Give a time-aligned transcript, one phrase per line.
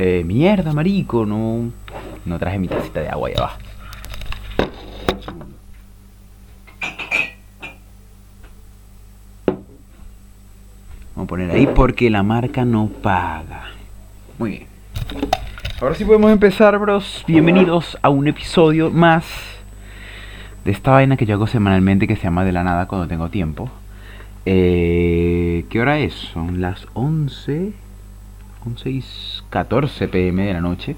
[0.00, 1.72] Eh, mierda, marico, no,
[2.24, 3.58] no traje mi tacita de agua, ya va.
[11.16, 13.64] Vamos a poner ahí porque la marca no paga.
[14.38, 14.66] Muy bien.
[15.80, 17.24] Ahora sí podemos empezar, bros.
[17.26, 19.24] Bienvenidos a un episodio más
[20.64, 23.30] de esta vaina que yo hago semanalmente que se llama De la Nada cuando tengo
[23.30, 23.68] tiempo.
[24.46, 26.14] Eh, ¿Qué hora es?
[26.14, 27.72] Son las 11,
[28.66, 29.04] 11 y
[29.50, 30.96] 14 pm de la noche.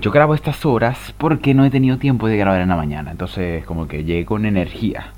[0.00, 3.10] Yo grabo estas horas porque no he tenido tiempo de grabar en la mañana.
[3.10, 5.12] Entonces como que llegué con energía.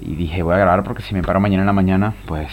[0.00, 2.50] Y dije voy a grabar porque si me paro mañana en la mañana pues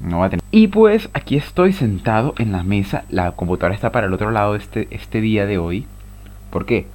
[0.00, 0.44] no va a tener.
[0.50, 3.04] Y pues aquí estoy sentado en la mesa.
[3.10, 5.86] La computadora está para el otro lado este, este día de hoy.
[6.50, 6.86] ¿Por qué?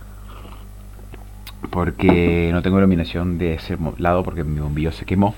[1.69, 5.35] Porque no tengo iluminación de ese lado porque mi bombillo se quemó.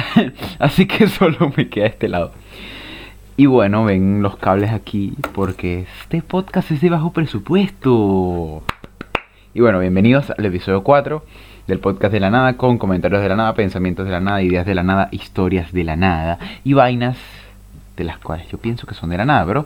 [0.58, 2.32] Así que solo me queda este lado.
[3.40, 8.62] Y bueno, ven los cables aquí porque este podcast es de bajo presupuesto.
[9.54, 11.24] Y bueno, bienvenidos al episodio 4
[11.66, 14.66] del podcast de la nada con comentarios de la nada, pensamientos de la nada, ideas
[14.66, 17.16] de la nada, historias de la nada y vainas
[17.96, 19.64] de las cuales yo pienso que son de la nada, bro.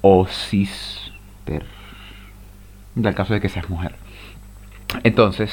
[0.00, 1.64] O sister.
[2.94, 3.96] Del caso de que seas mujer.
[5.02, 5.52] Entonces,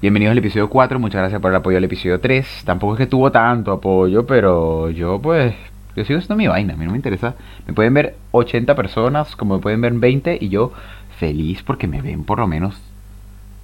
[0.00, 0.98] bienvenidos al episodio 4.
[0.98, 2.62] Muchas gracias por el apoyo al episodio 3.
[2.64, 5.54] Tampoco es que tuvo tanto apoyo, pero yo pues
[5.96, 7.34] yo sigo haciendo mi vaina, a mí no me interesa.
[7.66, 10.72] Me pueden ver 80 personas, como me pueden ver 20, y yo
[11.18, 12.80] feliz porque me ven por lo menos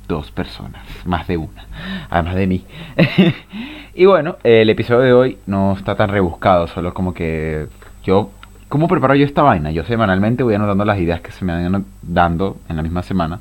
[0.07, 1.67] dos personas, más de una,
[2.11, 2.65] además de mí.
[3.95, 7.67] y bueno, el episodio de hoy no está tan rebuscado, solo como que
[8.05, 8.31] yo,
[8.69, 9.71] ¿cómo preparo yo esta vaina?
[9.71, 13.41] Yo semanalmente voy anotando las ideas que se me van dando en la misma semana.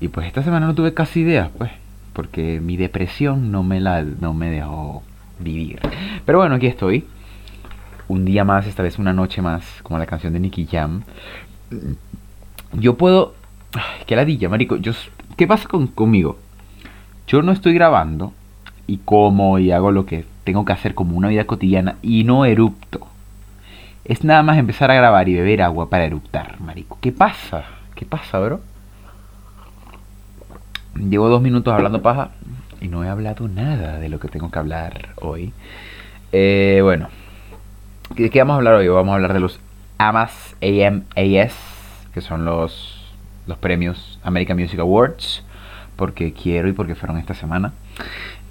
[0.00, 1.70] Y pues esta semana no tuve casi ideas, pues,
[2.12, 5.02] porque mi depresión no me la no me dejó
[5.38, 5.80] vivir.
[6.26, 7.06] Pero bueno, aquí estoy.
[8.08, 11.02] Un día más, esta vez una noche más, como la canción de Nicky Jam.
[12.72, 13.34] Yo puedo
[13.74, 14.76] Ay, qué ladilla, marico.
[14.76, 14.92] Yo,
[15.36, 16.38] ¿Qué pasa con, conmigo?
[17.26, 18.32] Yo no estoy grabando
[18.86, 22.44] y como y hago lo que tengo que hacer como una vida cotidiana y no
[22.44, 23.06] erupto.
[24.04, 26.98] Es nada más empezar a grabar y beber agua para eruptar, marico.
[27.00, 27.64] ¿Qué pasa?
[27.94, 28.60] ¿Qué pasa, bro?
[30.96, 32.32] Llevo dos minutos hablando paja
[32.80, 35.52] y no he hablado nada de lo que tengo que hablar hoy.
[36.32, 37.08] Eh, bueno,
[38.16, 38.88] ¿de qué vamos a hablar hoy?
[38.88, 39.60] Vamos a hablar de los
[39.98, 41.54] AMAS, AMAS,
[42.12, 42.98] que son los
[43.46, 45.44] los premios American Music Awards,
[45.96, 47.72] porque quiero y porque fueron esta semana.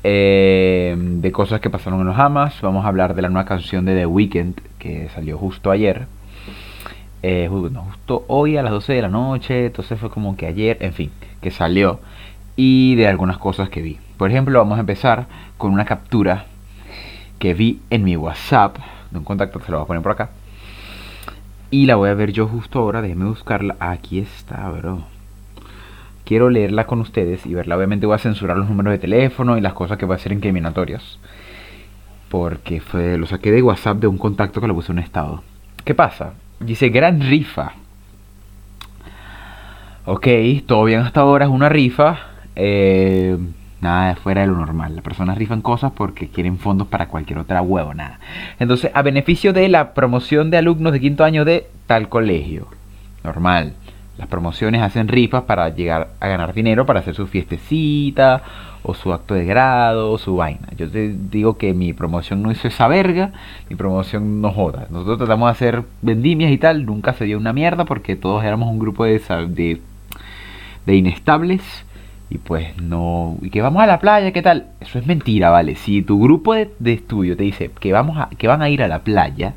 [0.03, 3.85] Eh, de cosas que pasaron en los Amas, vamos a hablar de la nueva canción
[3.85, 6.07] de The Weeknd que salió justo ayer.
[7.23, 10.93] Eh, justo hoy a las 12 de la noche, entonces fue como que ayer, en
[10.93, 11.11] fin,
[11.41, 11.99] que salió.
[12.55, 13.97] Y de algunas cosas que vi.
[14.17, 16.45] Por ejemplo, vamos a empezar con una captura
[17.39, 18.77] que vi en mi WhatsApp
[19.11, 20.29] de un contacto, se lo voy a poner por acá
[21.71, 23.77] y la voy a ver yo justo ahora, déjenme buscarla.
[23.79, 25.05] Aquí está, bro.
[26.25, 27.77] Quiero leerla con ustedes y verla.
[27.77, 30.33] Obviamente voy a censurar los números de teléfono y las cosas que voy a hacer
[30.33, 31.17] incriminatorias.
[32.29, 35.43] Porque fue, lo saqué de WhatsApp de un contacto que lo puse en un estado.
[35.85, 36.33] ¿Qué pasa?
[36.59, 37.73] Dice gran rifa.
[40.05, 40.27] Ok,
[40.65, 42.19] todo bien hasta ahora, es una rifa.
[42.55, 43.37] Eh,
[43.81, 44.95] Nada fuera de lo normal.
[44.95, 48.19] Las personas rifan cosas porque quieren fondos para cualquier otra huevo, nada.
[48.59, 52.67] Entonces, a beneficio de la promoción de alumnos de quinto año de tal colegio.
[53.23, 53.73] Normal.
[54.17, 58.43] Las promociones hacen rifas para llegar a ganar dinero para hacer su fiestecita
[58.83, 60.67] o su acto de grado o su vaina.
[60.77, 63.31] Yo te digo que mi promoción no hizo esa verga,
[63.67, 64.85] mi promoción no joda.
[64.91, 68.69] Nosotros tratamos de hacer vendimias y tal, nunca se dio una mierda porque todos éramos
[68.69, 69.81] un grupo de, de,
[70.85, 71.63] de inestables
[72.31, 74.67] y pues no, y que vamos a la playa, ¿qué tal?
[74.79, 75.75] Eso es mentira, ¿vale?
[75.75, 78.87] Si tu grupo de, estudio te dice que, vamos a, que van a ir a
[78.87, 79.53] la playa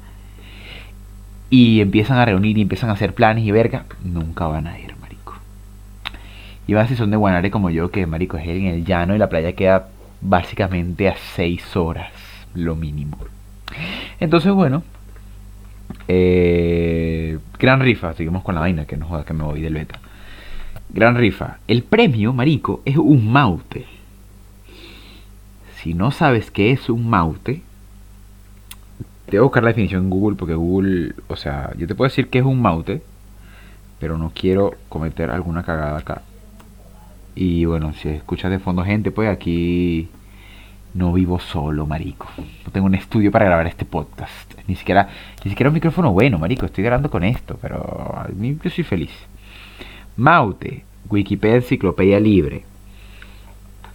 [1.51, 4.93] y empiezan a reunir y empiezan a hacer planes y verga, nunca van a ir,
[5.01, 5.34] marico.
[6.67, 9.19] Y más si son de Guanare como yo, que marico es en el llano y
[9.19, 9.87] la playa queda
[10.21, 12.11] básicamente a 6 horas,
[12.55, 13.19] lo mínimo.
[14.19, 14.83] Entonces, bueno,
[16.09, 20.01] eh, gran rifa, seguimos con la vaina, que no joda que me voy del beta.
[20.91, 21.59] Gran rifa.
[21.66, 23.86] El premio, marico, es un maute.
[25.77, 27.63] Si no sabes qué es un maute,
[29.27, 32.09] te voy a buscar la definición en Google porque Google, o sea, yo te puedo
[32.09, 33.03] decir que es un maute,
[33.98, 36.22] pero no quiero cometer alguna cagada acá.
[37.34, 40.09] Y bueno, si escuchas de fondo gente, pues aquí
[40.95, 42.28] no vivo solo, marico.
[42.65, 44.54] No tengo un estudio para grabar este podcast.
[44.69, 45.09] Ni siquiera,
[45.45, 46.66] ni siquiera un micrófono bueno, marico.
[46.66, 48.27] Estoy grabando con esto, pero
[48.63, 49.10] yo soy feliz.
[50.16, 52.65] Maute, Wikipedia Enciclopedia Libre.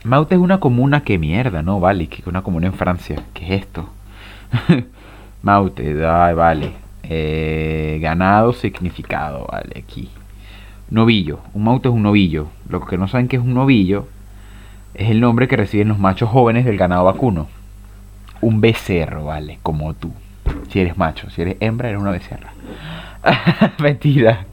[0.03, 1.79] Maute es una comuna que mierda, ¿no?
[1.79, 3.23] Vale, que es una comuna en Francia.
[3.33, 3.89] ¿Qué es esto?
[5.41, 6.73] Maute, vale.
[7.03, 10.09] Eh, ganado, significado, vale, aquí.
[10.89, 11.39] Novillo.
[11.53, 12.47] Un maute es un novillo.
[12.67, 14.07] Los que no saben qué es un novillo,
[14.93, 17.47] es el nombre que reciben los machos jóvenes del ganado vacuno.
[18.41, 20.11] Un becerro, vale, como tú.
[20.69, 22.53] Si eres macho, si eres hembra, eres una becerra.
[23.79, 24.45] Mentira.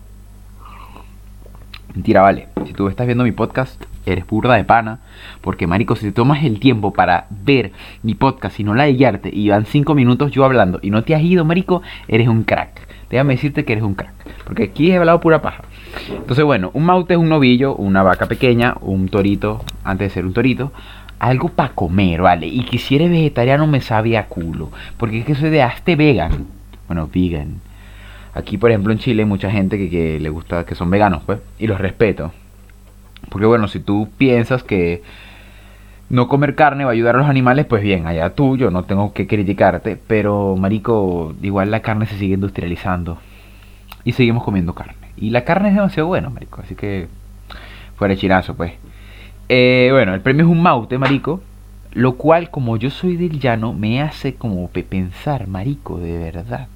[1.96, 2.48] Mentira, vale.
[2.66, 4.98] Si tú estás viendo mi podcast, eres burda de pana.
[5.40, 7.72] Porque, marico, si te tomas el tiempo para ver
[8.02, 11.22] mi podcast y no ladillarte y van cinco minutos yo hablando y no te has
[11.22, 12.86] ido, marico, eres un crack.
[13.08, 14.12] Déjame decirte que eres un crack.
[14.44, 15.62] Porque aquí he hablado pura paja.
[16.10, 20.26] Entonces, bueno, un maute es un novillo, una vaca pequeña, un torito, antes de ser
[20.26, 20.72] un torito.
[21.18, 22.46] Algo para comer, ¿vale?
[22.46, 24.70] Y que si eres vegetariano me sabe a culo.
[24.98, 26.44] Porque es que soy de hazte vegan.
[26.88, 27.54] Bueno, vegan.
[28.36, 31.40] Aquí, por ejemplo, en Chile hay mucha gente que, le gusta, que son veganos, pues.
[31.58, 32.32] Y los respeto.
[33.30, 35.02] Porque bueno, si tú piensas que
[36.10, 38.82] no comer carne va a ayudar a los animales, pues bien, allá tú, yo no
[38.82, 43.16] tengo que criticarte, pero marico, igual la carne se sigue industrializando
[44.04, 45.08] y seguimos comiendo carne.
[45.16, 47.08] Y la carne es demasiado buena, marico, así que
[47.96, 48.74] fuera chirazo, pues.
[49.48, 51.40] Eh, bueno, el premio es un maute, marico,
[51.94, 56.68] lo cual, como yo soy del llano, me hace como pensar, marico, de verdad.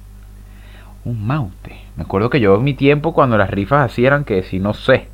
[1.03, 1.81] Un maute.
[1.95, 4.73] Me acuerdo que yo en mi tiempo, cuando las rifas así eran que si no
[4.73, 5.07] sé,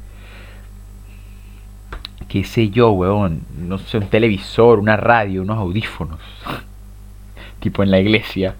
[2.27, 6.19] qué sé yo, weón, no sé, un televisor, una radio, unos audífonos.
[7.59, 8.55] tipo en la iglesia.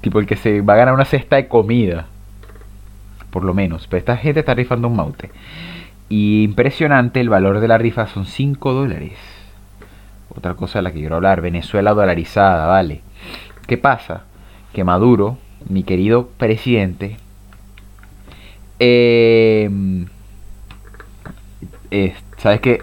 [0.00, 2.06] Tipo el que se va a ganar una cesta de comida.
[3.30, 3.86] Por lo menos.
[3.86, 5.30] Pero esta gente está rifando un maute.
[6.08, 9.18] Y impresionante, el valor de la rifa son 5 dólares.
[10.34, 11.40] Otra cosa de la que quiero hablar.
[11.40, 13.02] Venezuela dolarizada, ¿vale?
[13.66, 14.24] ¿Qué pasa?
[14.72, 15.38] Que Maduro,
[15.68, 17.16] mi querido presidente,
[18.78, 19.68] eh,
[22.38, 22.82] sabes que,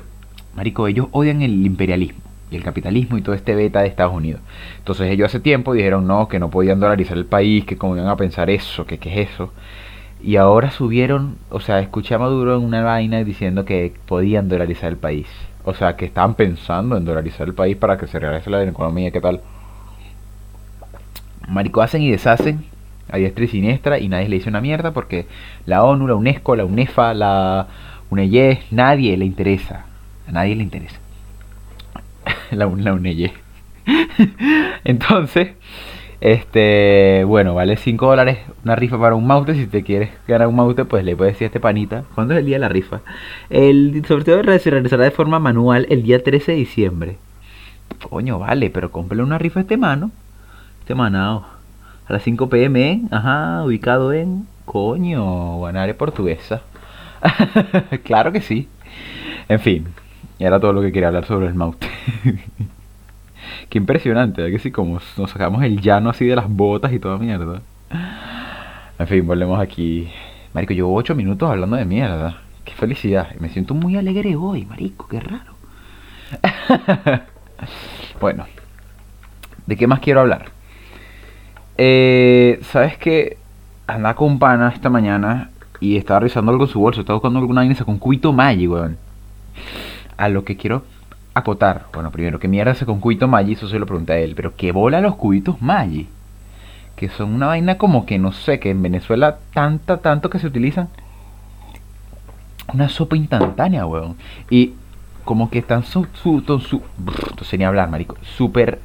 [0.56, 4.41] Marico, ellos odian el imperialismo y el capitalismo y todo este beta de Estados Unidos.
[4.77, 8.07] Entonces ellos hace tiempo dijeron no, que no podían dolarizar el país, que cómo iban
[8.07, 9.51] a pensar eso, que qué es eso.
[10.21, 14.91] Y ahora subieron, o sea, escuché a Maduro en una vaina diciendo que podían dolarizar
[14.91, 15.27] el país.
[15.63, 19.12] O sea, que estaban pensando en dolarizar el país para que se regrese la economía,
[19.12, 19.41] ¿qué tal?
[21.47, 22.65] Marico, hacen y deshacen
[23.09, 25.27] a diestra y siniestra y nadie le dice una mierda porque
[25.65, 27.67] la ONU, la UNESCO, la UNEFA, la
[28.09, 29.85] UNEYE, nadie le interesa.
[30.27, 30.97] A nadie le interesa.
[32.51, 32.99] la, la.
[34.83, 35.49] Entonces,
[36.19, 39.53] este, bueno, vale 5 dólares una rifa para un maute.
[39.55, 42.03] Si te quieres ganar un maute, pues le puedes decir a este panita.
[42.15, 43.01] ¿Cuándo es el día de la rifa?
[43.49, 47.17] El sorteo se realizará de forma manual el día 13 de diciembre.
[48.09, 50.11] Coño, vale, pero cómprale una rifa a este mano.
[50.87, 51.43] Este manado.
[52.07, 54.47] A las 5 pm, ajá, ubicado en.
[54.63, 56.61] Coño, Guanare Portuguesa.
[58.05, 58.69] claro que sí.
[59.49, 59.87] En fin,
[60.39, 61.89] era todo lo que quería hablar sobre el maute.
[63.69, 64.49] Qué impresionante.
[64.49, 67.61] Que sí, como nos sacamos el llano así de las botas y toda mierda.
[68.97, 70.09] En fin, volvemos aquí.
[70.53, 72.37] Marico, llevo 8 minutos hablando de mierda.
[72.63, 73.35] Qué felicidad.
[73.41, 75.53] Me siento muy alegre hoy, marico, qué raro.
[78.21, 78.45] bueno,
[79.65, 80.55] ¿de qué más quiero hablar?
[81.77, 83.38] Eh, ¿Sabes qué?
[83.85, 87.62] Andaba con pana esta mañana y estaba revisando algo en su bolso, estaba buscando alguna
[87.62, 88.97] vaina y sacó un cuito Maggi, weón.
[90.18, 90.83] A lo que quiero
[91.33, 93.53] acotar, bueno, primero, ¿qué mierda sacó un cubito Maggi?
[93.53, 96.07] Eso se lo pregunté a él, pero ¿qué bola los cubitos Maggi?
[96.95, 100.47] Que son una vaina como que no sé, que en Venezuela tanta, tanto que se
[100.47, 100.90] utilizan.
[102.73, 104.18] Una sopa instantánea, weón.
[104.49, 104.73] Y
[105.23, 106.81] como que están su, su,
[107.44, 108.80] sería hablar, marico, súper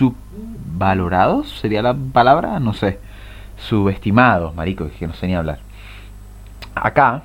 [0.00, 2.98] subvalorados, sería la palabra, no sé,
[3.58, 5.58] subestimados, marico, que no sé ni hablar.
[6.74, 7.24] Acá,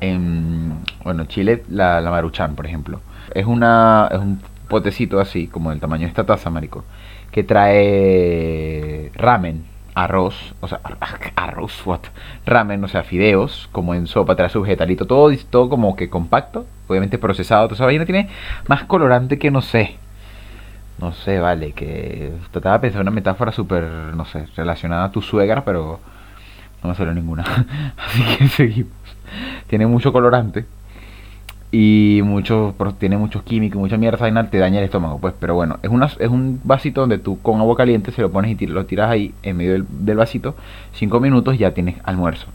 [0.00, 3.00] en bueno, Chile, la, la Maruchan, por ejemplo,
[3.34, 6.84] es, una, es un potecito así, como del tamaño de esta taza, marico,
[7.30, 10.80] que trae ramen, arroz, o sea,
[11.36, 12.00] arroz, what?
[12.44, 16.66] Ramen, o sea, fideos, como en sopa, trae su vegetalito, todo, todo como que compacto,
[16.86, 18.28] obviamente procesado, toda esa vaina tiene
[18.68, 19.96] más colorante que no sé.
[21.00, 25.22] No sé, vale, que trataba de pensar una metáfora súper, no sé, relacionada a tu
[25.22, 25.98] suegra, pero
[26.82, 27.44] no me salió ninguna.
[27.96, 28.92] Así que seguimos.
[29.66, 30.66] Tiene mucho colorante.
[31.72, 35.34] Y mucho, tiene muchos químicos, mucha mierda y te daña el estómago, pues.
[35.38, 38.60] Pero bueno, es, una, es un vasito donde tú con agua caliente se lo pones
[38.60, 40.56] y lo tiras ahí en medio del, vasito.
[40.92, 42.48] Cinco minutos ya tienes almuerzo.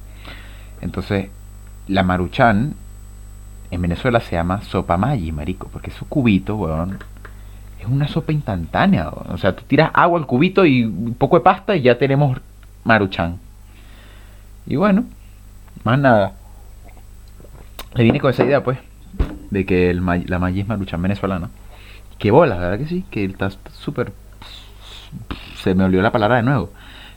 [0.81, 1.29] Entonces,
[1.87, 2.75] la maruchan
[3.71, 6.99] en Venezuela se llama sopa Maggi, marico, porque es un cubito, weón.
[7.85, 11.43] Es una sopa instantánea, o sea, tú tiras agua al cubito y un poco de
[11.43, 12.39] pasta y ya tenemos
[12.83, 13.37] maruchan.
[14.65, 15.05] Y bueno,
[15.83, 16.33] más nada.
[17.93, 18.79] Le vine con esa idea, pues,
[19.51, 21.51] de que el, la Maggi es maruchan venezolana.
[22.17, 23.05] Qué bola, ¿verdad que sí?
[23.11, 24.13] Que está súper...
[25.57, 26.71] Se me olvidó la palabra de nuevo.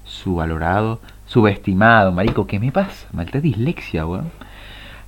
[0.04, 3.06] subvalorado, subestimado, marico, ¿qué me pasa?
[3.12, 4.30] Malta dislexia, weón.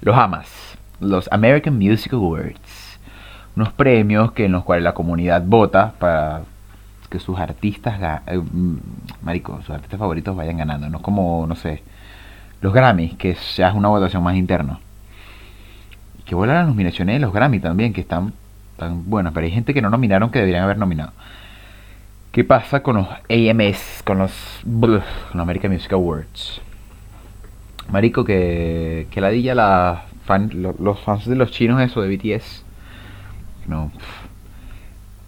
[0.01, 2.70] Los amas, los American Music Awards.
[3.57, 6.43] Unos premios que en los cuales la comunidad vota para
[7.11, 8.77] que sus artistas, eh, mm,
[9.23, 10.89] marico, sus artistas favoritos vayan ganando.
[10.89, 11.83] No como, no sé,
[12.61, 14.79] los Grammys, que ya es una votación más interna.
[16.25, 18.33] Que vuelan las nominaciones de los Grammy también, que están
[18.77, 21.13] tan buenas, pero hay gente que no nominaron que deberían haber nominado.
[22.33, 25.05] ¿Qué pasa con los AMS, con los, con los
[25.35, 26.61] American Music Awards?
[27.91, 32.65] Marico, que, que ladilla la fan, los fans de los chinos eso de BTS.
[33.71, 33.93] No.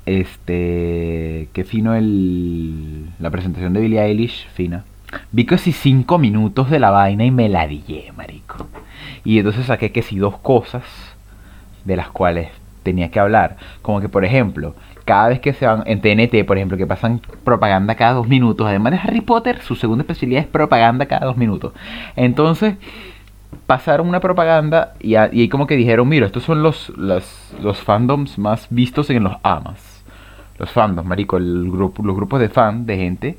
[0.04, 4.84] Este, qué fino el la presentación de Billie Eilish, fina.
[5.30, 8.66] Vi casi 5 minutos de la vaina y me ladillé, marico.
[9.25, 10.82] Y entonces saqué que sí dos cosas
[11.84, 12.49] de las cuales
[12.82, 13.58] tenía que hablar.
[13.80, 17.20] Como que, por ejemplo, cada vez que se van en TNT, por ejemplo, que pasan
[17.44, 18.66] propaganda cada dos minutos.
[18.66, 21.75] Además de Harry Potter, su segunda especialidad es propaganda cada dos minutos.
[22.16, 22.75] Entonces,
[23.66, 28.38] pasaron una propaganda y, ahí como que dijeron, mira, estos son los, los, los, fandoms
[28.38, 30.04] más vistos en los AMAs.
[30.59, 33.38] Los fandoms, marico, el grupo, los grupos de fan de gente,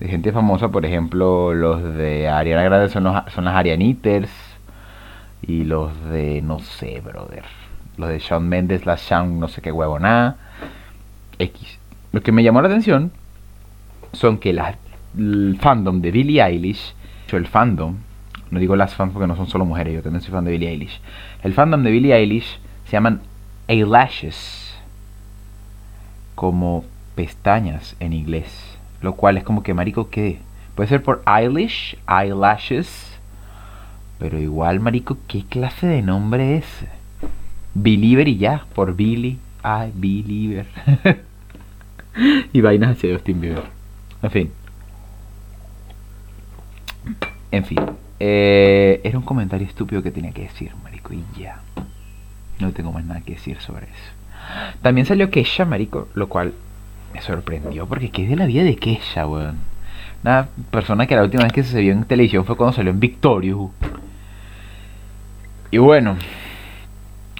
[0.00, 4.30] de gente famosa, por ejemplo, los de Ariana Grande son, los, son las Arianitters
[5.42, 7.44] y los de, no sé, brother,
[7.96, 10.36] los de Shawn Mendes, la Shawn, no sé qué huevona
[11.38, 11.78] X.
[12.12, 13.12] Lo que me llamó la atención
[14.12, 14.76] son que la,
[15.16, 16.94] el fandom de Billie Eilish,
[17.32, 17.96] el fandom,
[18.50, 20.70] no digo las fans porque no son solo mujeres, yo también soy fan de Billie
[20.70, 21.00] Eilish.
[21.42, 23.20] El fandom de Billie Eilish se llaman
[23.66, 24.76] eyelashes,
[26.34, 30.38] como pestañas en inglés, lo cual es como que marico ¿qué?
[30.74, 33.18] puede ser por Eilish, eyelashes,
[34.18, 36.66] pero igual marico, ¿qué clase de nombre es?
[37.74, 40.66] Believer y ya, por Billy, I Believer.
[42.52, 43.64] y vainas hacia Justin Bieber.
[44.22, 44.52] En fin.
[47.50, 47.78] En fin.
[48.20, 51.60] Eh, era un comentario estúpido que tenía que decir, marico, y ya.
[52.58, 54.12] No tengo más nada que decir sobre eso.
[54.82, 56.52] También salió Kesha, marico, lo cual
[57.12, 59.58] me sorprendió porque qué de la vida de Kesha, weón.
[60.22, 63.00] Una persona que la última vez que se vio en televisión fue cuando salió en
[63.00, 63.70] Victorious.
[65.70, 66.16] Y bueno,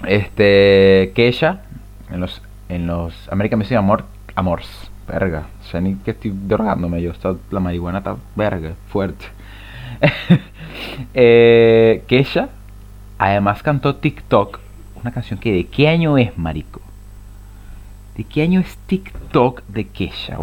[0.07, 1.63] este Kesha
[2.11, 4.05] en los en los American Music Amor
[4.35, 9.25] Amors, verga, o sea, ni que estoy drogándome yo, está, la marihuana está verga, fuerte.
[11.15, 12.51] eh, Kesha
[13.19, 14.61] además cantó TikTok,
[15.01, 16.81] una canción que de qué año es, marico.
[18.17, 20.39] ¿De qué año es TikTok de Kesha?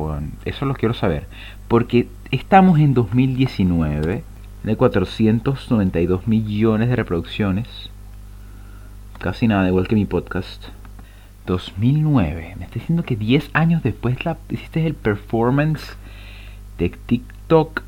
[0.46, 1.28] Eso lo quiero saber.
[1.68, 4.24] Porque estamos en 2019,
[4.64, 7.68] de 492 millones de reproducciones.
[9.20, 10.64] Casi nada, igual que mi podcast.
[11.46, 12.56] 2009.
[12.58, 14.18] Me está diciendo que 10 años después
[14.50, 15.96] hiciste el performance
[16.78, 17.84] de TikTok.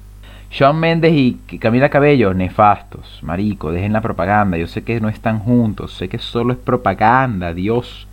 [0.49, 4.57] Shawn Mendes y Camila Cabello, nefastos, marico, dejen la propaganda.
[4.57, 8.07] Yo sé que no están juntos, sé que solo es propaganda, Dios.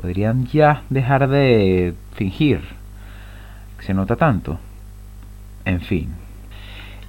[0.00, 2.62] Podrían ya dejar de fingir.
[3.80, 4.58] Se nota tanto.
[5.64, 6.14] En fin.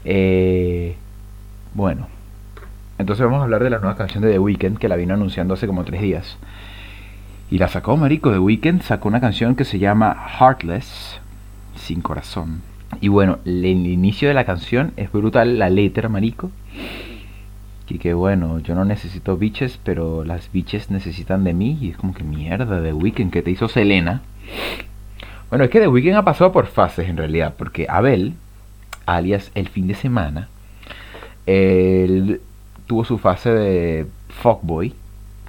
[0.04, 0.98] Eh,
[1.74, 2.08] bueno.
[2.98, 5.54] Entonces vamos a hablar de la nueva canción de The Weeknd que la vino anunciando
[5.54, 6.38] hace como tres días.
[7.50, 11.20] Y la sacó, marico, The Weeknd sacó una canción que se llama Heartless,
[11.76, 12.71] sin corazón.
[13.00, 16.52] Y bueno, el, inicio de la canción es brutal, la letra, marico.
[17.88, 21.78] Y que bueno, yo no necesito bitches, pero las bitches necesitan de mí.
[21.82, 24.22] Y es como que mierda, The Weeknd, que te hizo Selena.
[25.50, 28.34] Bueno, es que The Weeknd ha pasado por fases en realidad, porque Abel,
[29.06, 30.48] alias el fin de semana,
[31.46, 32.40] él
[32.88, 34.94] tuvo su fase de fuckboy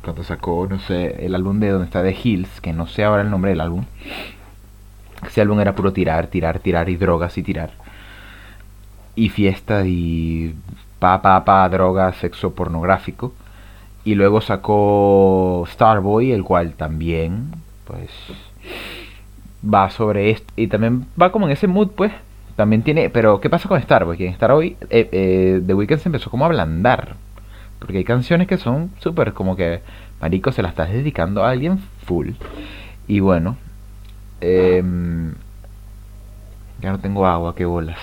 [0.02, 3.22] cuando sacó, no sé, el álbum de donde está The Hills, que no sé ahora
[3.22, 3.84] el nombre del álbum.
[5.26, 7.71] Ese álbum era puro tirar, tirar, tirar y drogas y tirar.
[9.14, 10.55] Y fiesta y
[10.99, 13.33] pa, pa, pa, drogas, sexo pornográfico.
[14.05, 17.52] Y luego sacó Starboy, el cual también,
[17.87, 18.11] pues,
[19.62, 20.52] va sobre esto.
[20.57, 22.12] Y también va como en ese mood, pues.
[22.57, 24.17] También tiene, pero ¿qué pasa con Starboy?
[24.17, 27.17] Que en Starboy eh, eh, The Weeknd se empezó como a ablandar
[27.83, 29.81] porque hay canciones que son súper como que,
[30.21, 32.31] marico, se las estás dedicando a alguien full.
[33.09, 33.57] Y bueno,
[34.42, 35.34] em,
[36.80, 37.99] ya no tengo agua, qué bolas.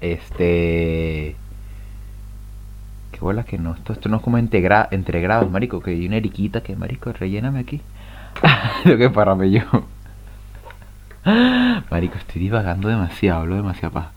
[0.00, 1.34] Este...
[3.12, 6.06] Qué bolas que no, esto, esto no es como integra, entre grados, marico, que hay
[6.06, 7.80] una eriquita que, marico, relléname aquí.
[8.84, 9.62] Lo que parame yo.
[11.90, 14.10] Marico, estoy divagando demasiado, hablo demasiado paja.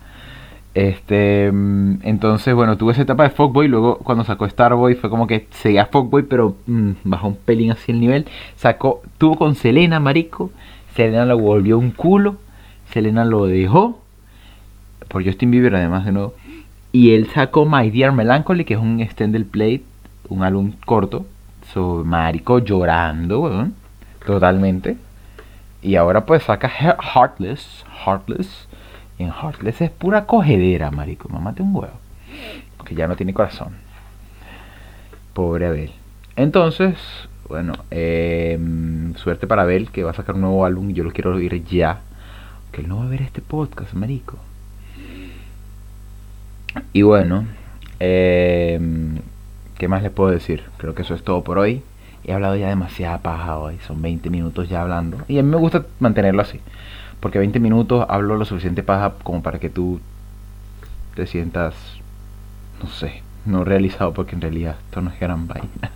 [0.77, 3.67] Este, mm, entonces, bueno, tuve esa etapa de Fogboy.
[3.67, 7.91] Luego, cuando sacó Starboy, fue como que seguía Fogboy, pero mm, bajó un pelín así
[7.91, 8.27] el nivel.
[8.57, 10.51] Sacó, tuvo con Selena, marico.
[10.95, 12.35] Selena lo volvió un culo.
[12.91, 14.03] Selena lo dejó
[15.07, 16.35] por Justin Bieber además de nuevo.
[16.91, 19.83] Y él sacó My Dear Melancholy, que es un extended play,
[20.29, 21.25] un álbum corto,
[21.73, 23.67] sobre marico llorando,
[24.27, 24.95] totalmente.
[25.81, 28.66] Y ahora pues saca Heartless, Heartless.
[29.19, 31.99] En Heartless es pura cogedera, marico, mamate un huevo.
[32.85, 33.73] Que ya no tiene corazón.
[35.33, 35.91] Pobre Abel.
[36.35, 36.97] Entonces,
[37.49, 40.91] bueno, em, suerte para Abel, que va a sacar un nuevo álbum.
[40.93, 41.99] Yo lo quiero oír ya.
[42.71, 44.37] Que él no va a ver este podcast, marico.
[46.93, 47.45] Y bueno,
[47.99, 49.19] em,
[49.77, 50.63] ¿qué más les puedo decir?
[50.77, 51.81] Creo que eso es todo por hoy.
[52.23, 55.17] He hablado ya demasiada paja hoy, son 20 minutos ya hablando.
[55.27, 56.59] Y a mí me gusta mantenerlo así.
[57.19, 58.83] Porque 20 minutos hablo lo suficiente
[59.23, 59.99] como para que tú
[61.15, 61.73] te sientas,
[62.81, 65.91] no sé, no realizado porque en realidad esto no es gran vaina.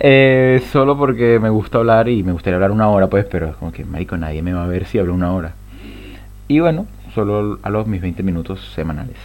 [0.00, 3.56] Eh, solo porque me gusta hablar y me gustaría hablar una hora, pues, pero es
[3.56, 5.54] como que, marico, nadie me va a ver si hablo una hora.
[6.48, 9.16] Y bueno, solo a los mis 20 minutos semanales.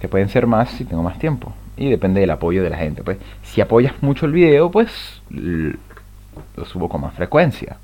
[0.00, 1.54] Que pueden ser más si tengo más tiempo.
[1.76, 3.02] Y depende del apoyo de la gente.
[3.02, 7.78] Pues si apoyas mucho el video, pues lo subo con más frecuencia.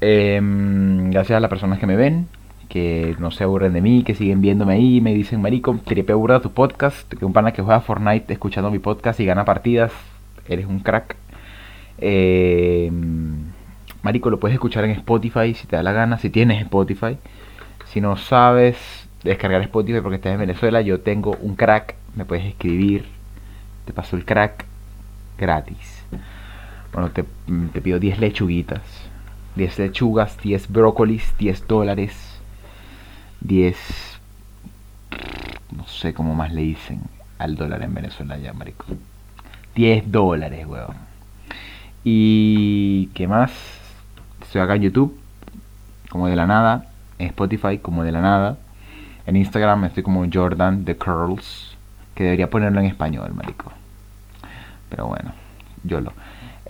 [0.00, 2.26] Em, gracias a las personas que me ven,
[2.68, 6.40] que no se aburren de mí, que siguen viéndome ahí, me dicen, Marico, tripe aburra
[6.40, 9.92] tu podcast, que un pana que juega Fortnite escuchando mi podcast y gana partidas,
[10.48, 11.16] eres un crack.
[11.98, 12.90] Eh,
[14.02, 17.18] Marico, lo puedes escuchar en Spotify si te da la gana, si tienes Spotify.
[17.86, 18.78] Si no sabes
[19.22, 23.04] descargar Spotify porque estás en Venezuela, yo tengo un crack, me puedes escribir,
[23.84, 24.64] te paso el crack
[25.36, 26.04] gratis.
[26.92, 27.24] Bueno, te,
[27.72, 28.80] te pido 10 lechuguitas,
[29.56, 32.12] 10 lechugas, 10 brócolis, 10 dólares,
[33.40, 33.76] 10,
[35.76, 37.00] no sé cómo más le dicen
[37.38, 38.84] al dólar en Venezuela ya, marico.
[39.74, 40.94] 10 dólares, weón.
[42.04, 43.52] Y qué más,
[44.42, 45.18] estoy acá en YouTube,
[46.08, 46.86] como de la nada,
[47.18, 48.58] en Spotify como de la nada.
[49.26, 51.76] En Instagram estoy como Jordan The Curls,
[52.14, 53.72] que debería ponerlo en español, marico.
[54.88, 55.32] Pero bueno,
[55.84, 56.12] yo lo.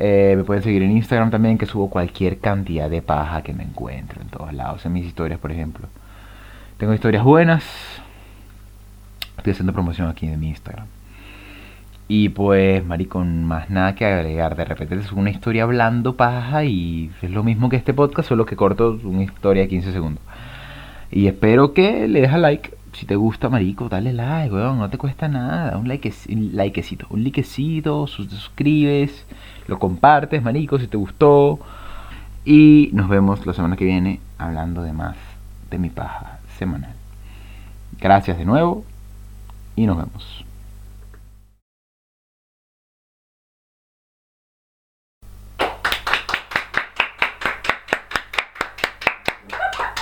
[0.02, 3.64] Eh, me pueden seguir en Instagram también, que subo cualquier cantidad de paja que me
[3.64, 5.88] encuentro en todos lados, en mis historias, por ejemplo.
[6.78, 7.62] Tengo historias buenas.
[9.36, 10.86] Estoy haciendo promoción aquí en mi Instagram.
[12.08, 14.56] Y pues, marico, más nada que agregar.
[14.56, 18.46] De repente es una historia hablando paja y es lo mismo que este podcast, solo
[18.46, 20.24] que corto una historia de 15 segundos.
[21.10, 22.70] Y espero que le dejes like.
[22.92, 24.78] Si te gusta, marico, dale like, weón.
[24.78, 25.76] No te cuesta nada.
[25.78, 27.06] Un, like, un likecito.
[27.10, 28.06] Un likecito.
[28.06, 29.26] Suscribes.
[29.66, 31.60] Lo compartes, marico, si te gustó.
[32.44, 35.16] Y nos vemos la semana que viene hablando de más
[35.70, 36.94] de mi paja semanal.
[38.00, 38.84] Gracias de nuevo.
[39.76, 40.44] Y nos vemos.